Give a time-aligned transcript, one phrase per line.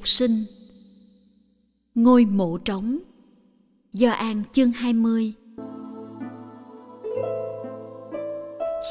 [0.00, 0.44] Phục sinh
[1.94, 2.98] Ngôi mộ trống
[3.92, 5.32] Do An chương 20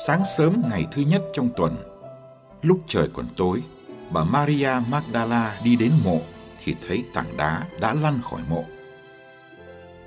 [0.05, 1.75] Sáng sớm ngày thứ nhất trong tuần,
[2.61, 3.63] lúc trời còn tối,
[4.11, 6.21] bà Maria Magdala đi đến mộ
[6.63, 8.65] thì thấy tảng đá đã lăn khỏi mộ.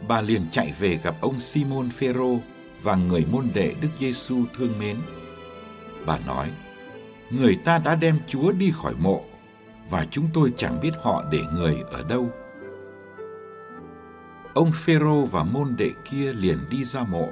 [0.09, 2.39] Bà liền chạy về gặp ông Simon Phêrô
[2.83, 4.97] và người môn đệ Đức Giêsu thương mến.
[6.07, 6.51] Bà nói:
[7.31, 9.25] Người ta đã đem Chúa đi khỏi mộ
[9.91, 12.31] và chúng tôi chẳng biết họ để người ở đâu.
[14.55, 17.29] Ông Phêrô và môn đệ kia liền đi ra mộ.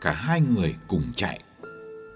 [0.00, 1.40] Cả hai người cùng chạy.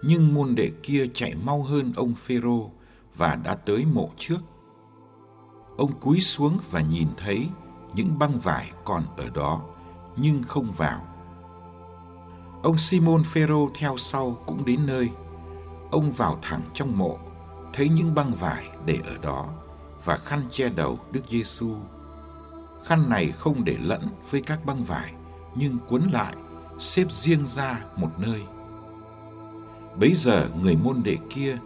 [0.02, 2.70] Nhưng môn đệ kia chạy mau hơn ông Phêrô
[3.16, 4.38] và đã tới mộ trước.
[5.76, 7.48] Ông cúi xuống và nhìn thấy
[7.94, 9.62] những băng vải còn ở đó,
[10.16, 11.06] nhưng không vào.
[12.62, 15.08] Ông Simon Phêrô theo sau cũng đến nơi.
[15.90, 17.18] Ông vào thẳng trong mộ
[17.74, 19.48] thấy những băng vải để ở đó
[20.04, 21.76] và khăn che đầu Đức Giêsu.
[22.84, 25.14] Khăn này không để lẫn với các băng vải,
[25.54, 26.34] nhưng cuốn lại,
[26.78, 28.42] xếp riêng ra một nơi.
[30.00, 31.58] Bấy giờ người môn đệ kia,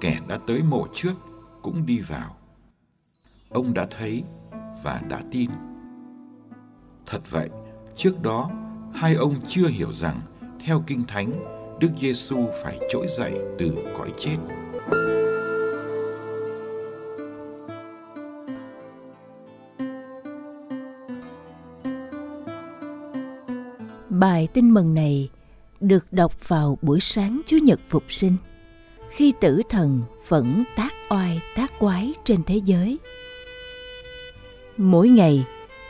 [0.00, 1.14] kẻ đã tới mộ trước,
[1.62, 2.36] cũng đi vào.
[3.50, 4.24] Ông đã thấy
[4.82, 5.50] và đã tin.
[7.06, 7.50] Thật vậy,
[7.94, 8.50] trước đó
[8.94, 10.20] hai ông chưa hiểu rằng
[10.64, 11.32] theo kinh thánh,
[11.80, 14.36] Đức Giêsu phải trỗi dậy từ cõi chết.
[24.18, 25.28] Bài tin mừng này
[25.80, 28.36] được đọc vào buổi sáng Chúa Nhật Phục sinh,
[29.10, 32.98] khi tử thần vẫn tác oai tác quái trên thế giới.
[34.76, 35.44] Mỗi ngày,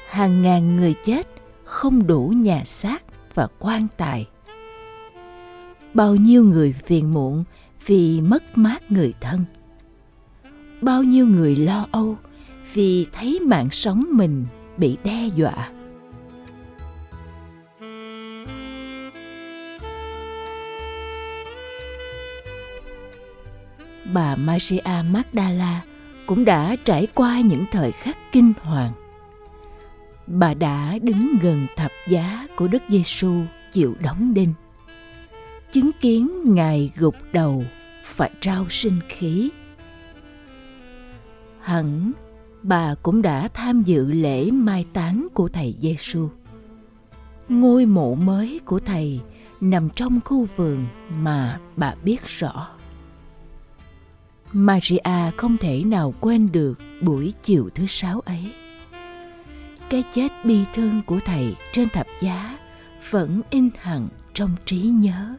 [0.08, 1.26] hàng ngàn người chết
[1.64, 3.02] không đủ nhà xác
[3.34, 4.28] và quan tài.
[5.94, 7.44] Bao nhiêu người phiền muộn
[7.86, 9.44] vì mất mát người thân.
[10.80, 12.16] Bao nhiêu người lo âu
[12.74, 14.44] vì thấy mạng sống mình
[14.76, 15.70] bị đe dọa
[24.12, 24.80] bà Maria
[25.10, 25.82] Magdala
[26.26, 28.92] cũng đã trải qua những thời khắc kinh hoàng.
[30.26, 33.34] Bà đã đứng gần thập giá của Đức Giêsu
[33.72, 34.54] chịu đóng đinh.
[35.72, 37.64] Chứng kiến Ngài gục đầu
[38.04, 39.50] phải trao sinh khí.
[41.60, 42.12] Hẳn
[42.62, 46.28] bà cũng đã tham dự lễ mai táng của thầy Giêsu.
[47.48, 49.20] Ngôi mộ mới của thầy
[49.60, 52.75] nằm trong khu vườn mà bà biết rõ.
[54.52, 58.52] Maria không thể nào quên được buổi chiều thứ sáu ấy.
[59.90, 62.58] Cái chết bi thương của thầy trên thập giá
[63.10, 65.36] vẫn in hẳn trong trí nhớ.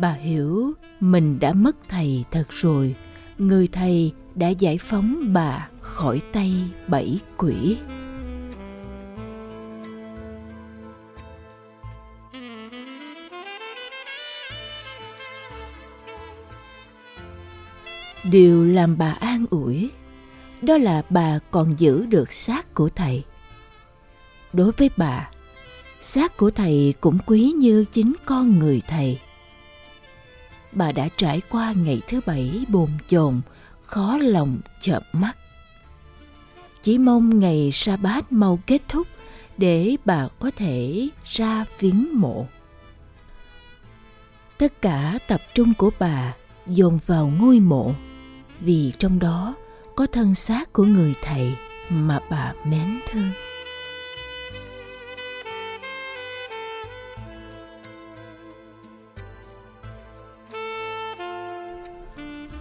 [0.00, 2.94] Bà hiểu mình đã mất thầy thật rồi,
[3.38, 6.52] người thầy đã giải phóng bà khỏi tay
[6.88, 7.76] bảy quỷ.
[18.30, 19.90] Điều làm bà an ủi.
[20.62, 23.24] Đó là bà còn giữ được xác của thầy.
[24.52, 25.30] Đối với bà,
[26.00, 29.18] xác của thầy cũng quý như chính con người thầy.
[30.72, 33.40] Bà đã trải qua ngày thứ bảy bồn chồn,
[33.82, 35.38] khó lòng chợp mắt.
[36.82, 39.06] Chỉ mong ngày sa bát mau kết thúc
[39.56, 42.46] để bà có thể ra viếng mộ.
[44.58, 46.34] Tất cả tập trung của bà
[46.66, 47.94] dồn vào ngôi mộ
[48.60, 49.54] vì trong đó
[49.96, 51.52] có thân xác của người thầy
[51.90, 53.30] mà bà mến thương.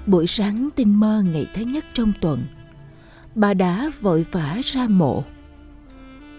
[0.05, 2.45] Buổi sáng tinh mơ ngày thứ nhất trong tuần,
[3.35, 5.23] bà đã vội vã ra mộ.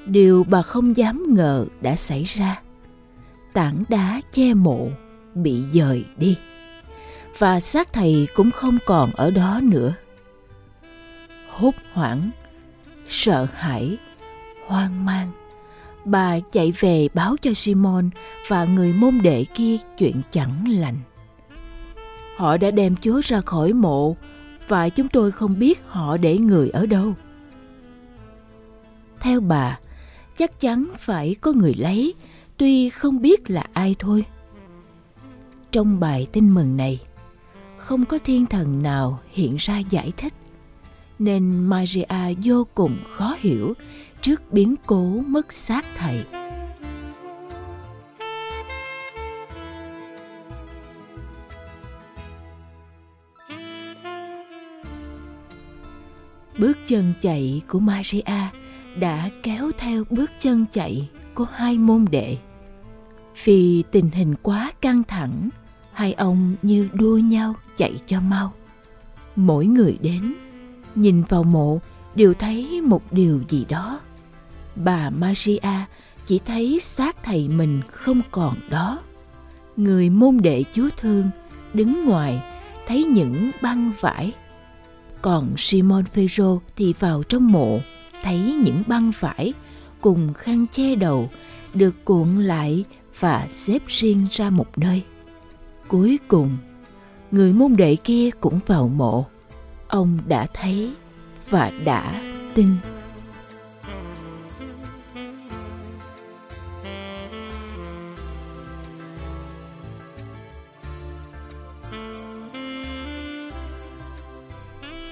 [0.06, 2.62] Điều bà không dám ngờ đã xảy ra.
[3.52, 4.88] Tảng đá che mộ
[5.34, 6.36] bị dời đi
[7.38, 9.94] và xác thầy cũng không còn ở đó nữa.
[11.50, 12.30] Hốt hoảng,
[13.08, 13.96] sợ hãi,
[14.66, 15.32] hoang mang,
[16.04, 18.10] bà chạy về báo cho simon
[18.48, 20.96] và người môn đệ kia chuyện chẳng lành.
[22.36, 24.16] Họ đã đem chúa ra khỏi mộ
[24.68, 27.14] và chúng tôi không biết họ để người ở đâu.
[29.20, 29.78] Theo bà,
[30.36, 32.14] chắc chắn phải có người lấy,
[32.56, 34.24] tuy không biết là ai thôi.
[35.72, 37.00] Trong bài tin mừng này
[37.84, 40.32] không có thiên thần nào hiện ra giải thích.
[41.18, 43.74] Nên maria vô cùng khó hiểu
[44.20, 46.24] trước biến cố mất xác thầy.
[56.58, 58.22] Bước chân chạy của maria
[59.00, 62.36] đã kéo theo bước chân chạy của hai môn đệ.
[63.44, 65.50] Vì tình hình quá căng thẳng
[65.94, 68.52] hai ông như đua nhau chạy cho mau.
[69.36, 70.34] Mỗi người đến,
[70.94, 71.80] nhìn vào mộ,
[72.14, 74.00] đều thấy một điều gì đó.
[74.76, 75.84] Bà maria
[76.26, 78.98] chỉ thấy xác thầy mình không còn đó.
[79.76, 81.30] Người môn đệ chúa thương
[81.74, 82.42] đứng ngoài,
[82.86, 84.32] thấy những băng vải.
[85.22, 87.78] Còn simon phêrô thì vào trong mộ,
[88.22, 89.52] thấy những băng vải
[90.00, 91.30] cùng khăn che đầu
[91.74, 92.84] được cuộn lại
[93.20, 95.02] và xếp riêng ra một nơi
[95.88, 96.56] cuối cùng
[97.30, 99.26] người môn đệ kia cũng vào mộ
[99.88, 100.92] ông đã thấy
[101.50, 102.22] và đã
[102.54, 102.76] tin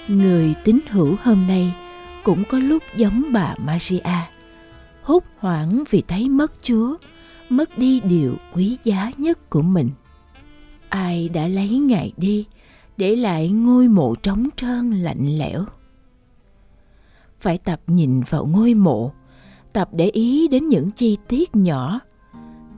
[0.09, 1.75] người tín hữu hôm nay
[2.25, 4.01] cũng có lúc giống bà Maria,
[5.03, 6.97] hốt hoảng vì thấy mất Chúa,
[7.49, 9.91] mất đi điều quý giá nhất của mình.
[10.93, 12.47] Ai đã lấy Ngài đi,
[12.97, 15.65] để lại ngôi mộ trống trơn lạnh lẽo.
[17.41, 19.13] Phải tập nhìn vào ngôi mộ,
[19.73, 22.01] tập để ý đến những chi tiết nhỏ,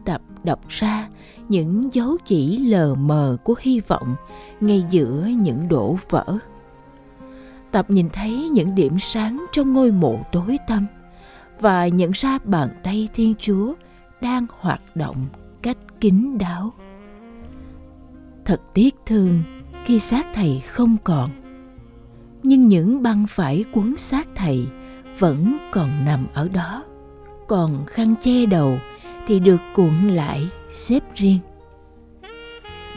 [0.04, 1.08] tập đọc ra
[1.48, 4.16] những dấu chỉ lờ mờ của hy vọng
[4.60, 6.38] ngay giữa những đổ vỡ
[7.74, 10.86] tập nhìn thấy những điểm sáng trong ngôi mộ tối tăm
[11.60, 13.74] và nhận ra bàn tay thiên chúa
[14.20, 15.26] đang hoạt động
[15.62, 16.72] cách kín đáo
[18.44, 19.42] thật tiếc thương
[19.84, 21.30] khi xác thầy không còn.
[22.42, 24.66] Nhưng những băng vải quấn xác thầy
[25.18, 26.84] vẫn còn nằm ở đó.
[27.48, 28.78] Còn khăn che đầu
[29.26, 31.38] thì được cuộn lại xếp riêng.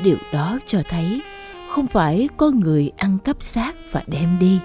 [0.04, 1.22] Điều đó cho thấy
[1.70, 4.60] không phải có người ăn cắp xác và đem đi.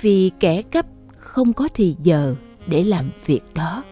[0.00, 0.86] Vì kẻ cắp
[1.16, 2.34] không có thì giờ
[2.66, 3.84] để làm việc đó.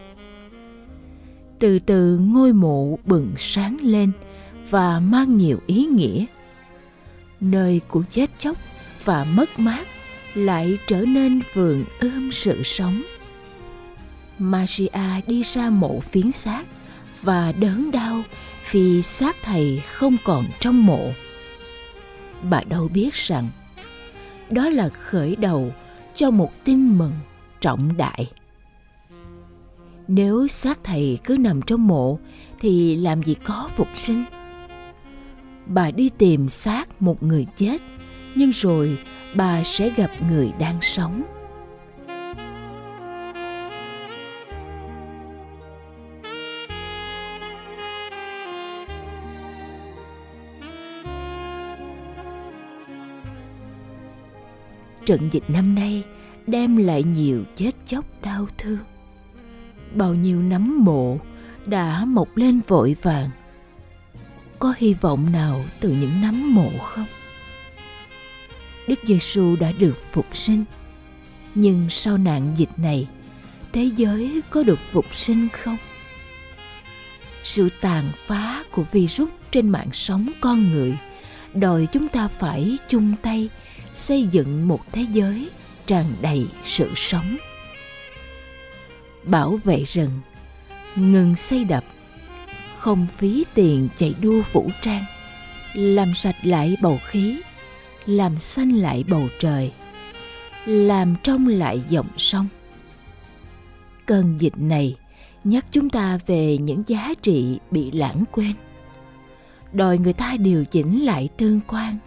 [1.59, 4.13] Từ từ ngôi mộ bừng sáng lên
[4.73, 6.25] và mang nhiều ý nghĩa
[7.41, 8.57] nơi của chết chóc
[9.05, 9.87] và mất mát
[10.35, 13.03] lại trở nên vườn ươm sự sống
[14.39, 16.65] Maria đi ra mộ phiến xác
[17.23, 18.23] và đớn đau
[18.71, 21.11] vì xác thầy không còn trong mộ.
[22.51, 23.49] Bà đâu biết rằng
[24.51, 25.73] đó là khởi đầu
[26.15, 27.15] cho một tin mừng
[27.61, 28.33] trọng đại.
[30.09, 32.19] Nếu xác thầy cứ nằm trong mộ
[32.61, 34.25] thì làm gì có phục sinh?
[35.75, 37.81] Bà đi tìm xác một người chết,
[38.35, 38.99] nhưng rồi
[39.35, 41.23] bà sẽ gặp người đang sống.
[55.07, 56.05] trận dịch năm nay
[56.47, 58.79] đem lại nhiều chết chóc đau thương
[59.95, 61.19] bao nhiêu nấm mộ
[61.67, 63.31] đã mọc lên vội vàng
[64.63, 67.07] có hy vọng nào từ những nấm mộ không?
[68.87, 70.65] Đức giêsu đã được phục sinh,
[71.55, 73.09] nhưng sau nạn dịch này,
[73.73, 75.77] thế giới có được phục sinh không?
[77.45, 80.99] Sự tàn phá của virus trên mạng sống con người
[81.55, 83.49] đòi chúng ta phải chung tay
[83.93, 85.51] xây dựng một thế giới
[85.87, 87.37] tràn đầy sự sống.
[89.25, 90.21] Bảo vệ rừng,
[90.97, 91.85] ngừng xây đập
[92.83, 95.05] không phí tiền chạy đua vũ trang,
[95.75, 97.41] làm sạch lại bầu khí,
[98.07, 99.73] làm xanh lại bầu trời,
[100.67, 102.49] làm trong lại dòng sông.
[104.07, 104.97] Cơn dịch này
[105.45, 108.53] nhắc chúng ta về những giá trị bị lãng quên.
[109.73, 111.99] Đòi người ta điều chỉnh lại tương quan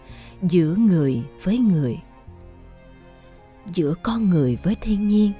[0.42, 1.98] giữa người với người,
[3.74, 5.32] giữa con người với thiên nhiên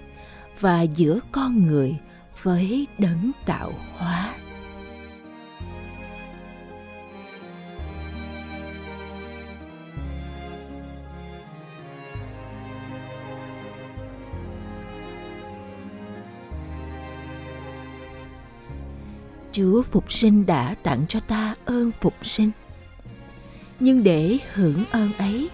[0.60, 1.96] và giữa con người
[2.44, 4.34] với đấng tạo hóa.
[19.56, 22.52] Chúa phục sinh đã tặng cho ta ơn phục sinh.
[23.80, 25.50] Nhưng để hưởng ơn ấy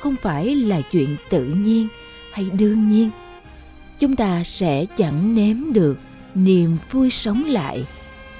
[0.00, 1.88] không phải là chuyện tự nhiên
[2.32, 3.10] hay đương nhiên.
[3.98, 5.98] Chúng ta sẽ chẳng nếm được
[6.34, 7.86] niềm vui sống lại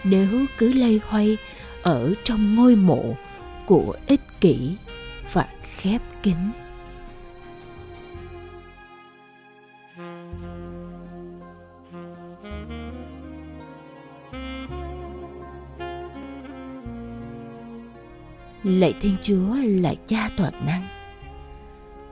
[0.04, 0.28] nếu
[0.58, 1.36] cứ lây hoay
[1.82, 3.16] ở trong ngôi mộ
[3.66, 4.76] của ích kỷ
[5.32, 6.36] và khép kín.
[18.70, 20.86] Lạy thiên chúa là cha toàn năng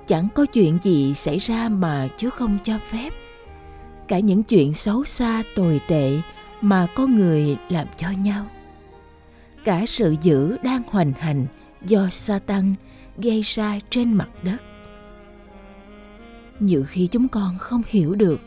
[0.06, 3.12] chẳng có chuyện gì xảy ra mà chúa không cho phép
[4.08, 6.12] cả những chuyện xấu xa, tồi tệ
[6.60, 8.46] mà con người làm cho nhau
[9.64, 11.46] cả sự dữ đang hoành hành
[11.84, 12.74] do Satan
[13.16, 14.56] gây ra trên mặt đất.
[16.60, 18.40] Nhiều khi chúng con không hiểu được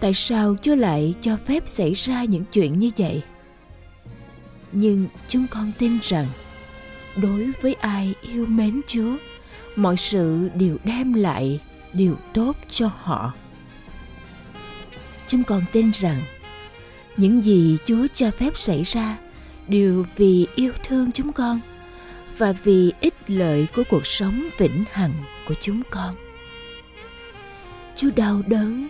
[0.00, 3.22] tại sao Chúa lại cho phép xảy ra những chuyện như vậy.
[4.72, 6.26] Nhưng chúng con tin rằng
[7.16, 9.16] đối với ai yêu mến chúa,
[9.76, 11.60] mọi sự đều đem lại
[11.92, 13.32] điều tốt cho họ.
[15.26, 16.22] Chúng con tin rằng,
[17.16, 19.18] những gì chúa cho phép xảy ra
[19.68, 21.60] đều vì yêu thương chúng con
[22.38, 25.12] và vì ích lợi của cuộc sống vĩnh hằng
[25.48, 26.14] của chúng con.
[27.96, 28.88] Chúa đau đớn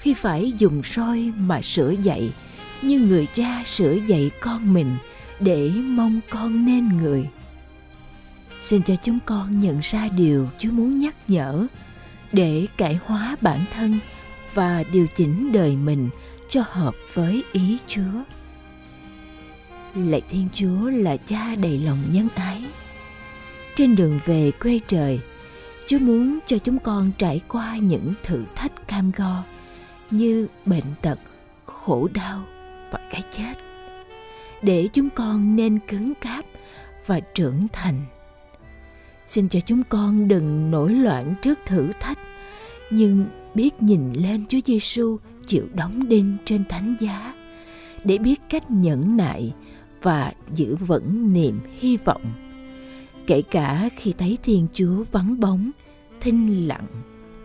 [0.00, 2.32] khi phải dùng roi mà sửa dạy
[2.82, 4.96] như người cha sửa dạy con mình
[5.40, 7.28] để mong con nên người
[8.62, 11.66] xin cho chúng con nhận ra điều Chúa muốn nhắc nhở
[12.32, 13.98] để cải hóa bản thân
[14.54, 16.08] và điều chỉnh đời mình
[16.48, 18.22] cho hợp với ý Chúa.
[19.94, 22.64] Lạy Thiên Chúa là cha đầy lòng nhân ái.
[23.74, 25.20] Trên đường về quê trời,
[25.86, 29.42] Chúa muốn cho chúng con trải qua những thử thách cam go
[30.10, 31.18] như bệnh tật,
[31.64, 32.44] khổ đau
[32.90, 33.52] và cái chết
[34.62, 36.44] để chúng con nên cứng cáp
[37.06, 38.04] và trưởng thành
[39.32, 42.18] xin cho chúng con đừng nổi loạn trước thử thách
[42.90, 43.24] nhưng
[43.54, 47.34] biết nhìn lên Chúa Giêsu chịu đóng đinh trên thánh giá
[48.04, 49.52] để biết cách nhẫn nại
[50.02, 52.22] và giữ vững niềm hy vọng
[53.26, 55.70] kể cả khi thấy Thiên Chúa vắng bóng,
[56.20, 56.86] thinh lặng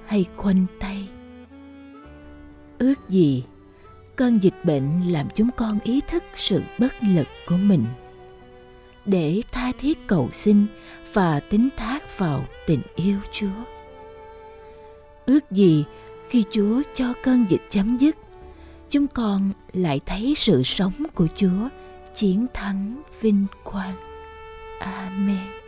[0.06, 1.08] hay khoanh tay.
[2.77, 3.44] Ước gì
[4.15, 7.86] cơn dịch bệnh làm chúng con ý thức sự bất lực của mình
[9.08, 10.65] để tha thiết cầu xin
[11.14, 13.64] và tín thác vào tình yêu Chúa.
[15.26, 15.86] Ước gì
[16.30, 18.18] khi Chúa cho cơn dịch chấm dứt,
[18.90, 21.70] chúng con lại thấy sự sống của Chúa
[22.16, 23.96] chiến thắng vinh quang.
[24.80, 25.67] Amen.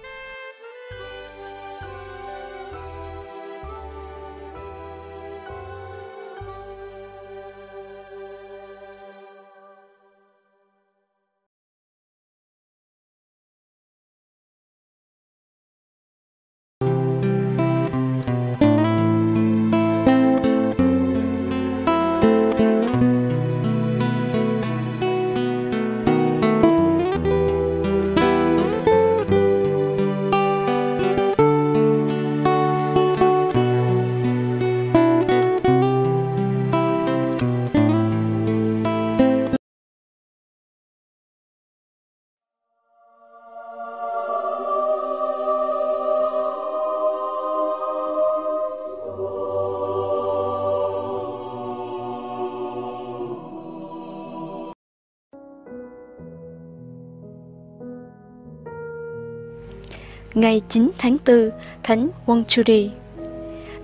[60.40, 61.50] Ngày 9 tháng 4,
[61.84, 62.90] Thánh Wonchuri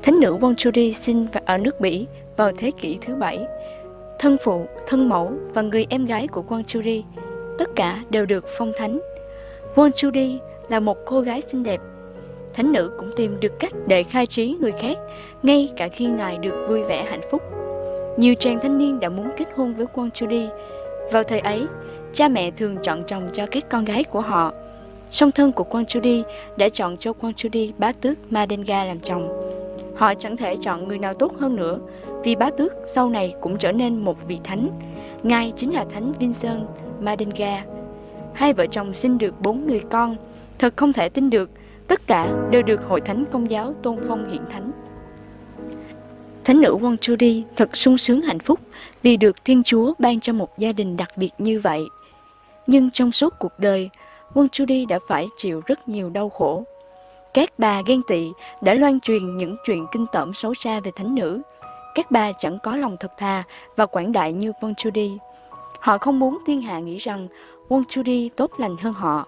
[0.03, 2.07] Thánh nữ Wonchuri sinh và ở nước Bỉ
[2.37, 3.39] vào thế kỷ thứ bảy.
[4.19, 7.01] Thân phụ, thân mẫu và người em gái của Wonchuri
[7.57, 8.99] tất cả đều được phong thánh.
[9.75, 10.37] Wonchuri
[10.69, 11.81] là một cô gái xinh đẹp.
[12.53, 14.97] Thánh nữ cũng tìm được cách để khai trí người khác,
[15.43, 17.41] ngay cả khi ngài được vui vẻ hạnh phúc.
[18.17, 20.47] Nhiều chàng thanh niên đã muốn kết hôn với Wonchuri.
[21.11, 21.65] Vào thời ấy,
[22.13, 24.53] cha mẹ thường chọn chồng cho các con gái của họ–
[25.15, 26.23] song thân của Quang Chudi
[26.57, 29.29] đã chọn cho Quang Chudi bá tước Madenga làm chồng.
[29.95, 31.79] Họ chẳng thể chọn người nào tốt hơn nữa,
[32.23, 34.69] vì bá tước sau này cũng trở nên một vị thánh.
[35.23, 36.61] Ngài chính là thánh Vincent
[36.99, 37.63] Madenga.
[38.33, 40.15] Hai vợ chồng sinh được bốn người con,
[40.59, 41.49] thật không thể tin được
[41.87, 44.71] Tất cả đều được hội thánh công giáo tôn phong hiện thánh.
[46.43, 48.59] Thánh nữ Won Chudi thật sung sướng hạnh phúc
[49.03, 51.83] vì được Thiên Chúa ban cho một gia đình đặc biệt như vậy.
[52.67, 53.89] Nhưng trong suốt cuộc đời,
[54.35, 56.63] quân Judy đã phải chịu rất nhiều đau khổ.
[57.33, 61.15] Các bà ghen tị đã loan truyền những chuyện kinh tởm xấu xa về thánh
[61.15, 61.41] nữ.
[61.95, 63.43] Các bà chẳng có lòng thật thà
[63.75, 65.17] và quảng đại như quân Judy.
[65.79, 67.27] Họ không muốn thiên hạ nghĩ rằng
[67.69, 69.27] quân Judy tốt lành hơn họ.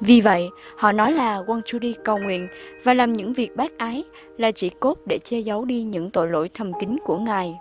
[0.00, 2.48] Vì vậy, họ nói là quân Judy cầu nguyện
[2.84, 4.04] và làm những việc bác ái
[4.36, 7.58] là chỉ cốt để che giấu đi những tội lỗi thầm kín của Ngài.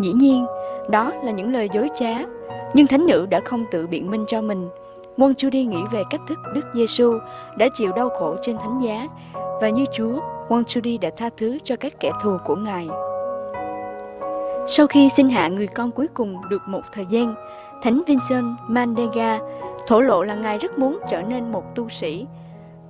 [0.00, 0.46] Dĩ nhiên,
[0.90, 2.18] đó là những lời dối trá,
[2.74, 4.68] nhưng thánh nữ đã không tự biện minh cho mình.
[5.16, 7.18] Won Judy nghĩ về cách thức Đức Giêsu
[7.56, 9.08] đã chịu đau khổ trên thánh giá
[9.60, 12.88] và như Chúa, Won Judy đã tha thứ cho các kẻ thù của Ngài.
[14.66, 17.34] Sau khi sinh hạ người con cuối cùng được một thời gian,
[17.82, 19.38] Thánh Vincent Mandega
[19.86, 22.26] thổ lộ là Ngài rất muốn trở nên một tu sĩ.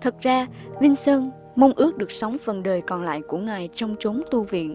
[0.01, 0.47] Thật ra,
[0.81, 4.75] Vincent mong ước được sống phần đời còn lại của Ngài trong chốn tu viện.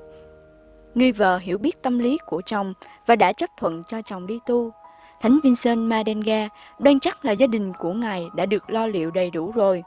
[0.96, 2.74] Người vợ hiểu biết tâm lý của chồng
[3.06, 4.72] và đã chấp thuận cho chồng đi tu.
[5.22, 9.32] Thánh Vincent Madenga đoan chắc là gia đình của Ngài đã được lo liệu đầy
[9.32, 9.84] đủ rồi.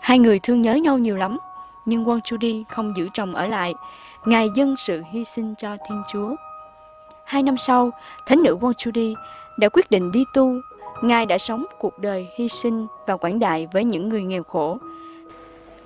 [0.00, 1.38] Hai người thương nhớ nhau nhiều lắm,
[1.84, 3.74] nhưng Wang Chudi không giữ chồng ở lại.
[4.24, 6.34] Ngài dâng sự hy sinh cho Thiên Chúa.
[7.24, 7.90] Hai năm sau,
[8.26, 9.14] Thánh nữ Wang Chudi
[9.58, 10.52] đã quyết định đi tu.
[11.02, 14.78] Ngài đã sống cuộc đời hy sinh và quảng đại với những người nghèo khổ.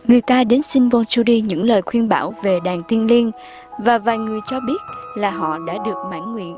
[0.05, 3.31] Người ta đến xin Wang Chudi những lời khuyên bảo về đàn tiên liên
[3.79, 4.79] và vài người cho biết
[5.15, 6.57] là họ đã được mãn nguyện.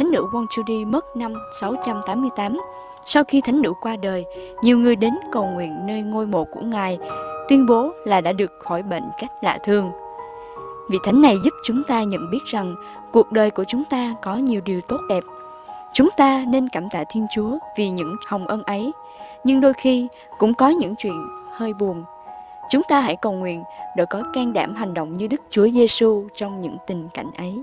[0.00, 2.60] Thánh nữ Wang Chudi mất năm 688.
[3.04, 4.24] Sau khi thánh nữ qua đời,
[4.62, 6.98] nhiều người đến cầu nguyện nơi ngôi mộ của Ngài,
[7.48, 9.90] tuyên bố là đã được khỏi bệnh cách lạ thường.
[10.90, 12.74] Vị thánh này giúp chúng ta nhận biết rằng
[13.12, 15.24] cuộc đời của chúng ta có nhiều điều tốt đẹp.
[15.92, 18.92] Chúng ta nên cảm tạ Thiên Chúa vì những hồng ân ấy,
[19.44, 20.08] nhưng đôi khi
[20.38, 22.04] cũng có những chuyện hơi buồn.
[22.70, 23.62] Chúng ta hãy cầu nguyện
[23.96, 27.62] để có can đảm hành động như Đức Chúa Giêsu trong những tình cảnh ấy.